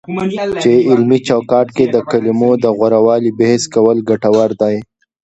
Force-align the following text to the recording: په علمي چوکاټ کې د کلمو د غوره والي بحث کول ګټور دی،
په 0.63 0.73
علمي 0.89 1.19
چوکاټ 1.27 1.67
کې 1.77 1.85
د 1.93 1.97
کلمو 2.11 2.51
د 2.63 2.65
غوره 2.77 2.99
والي 3.05 3.31
بحث 3.39 3.63
کول 3.73 3.97
ګټور 4.09 4.49
دی، 4.61 4.75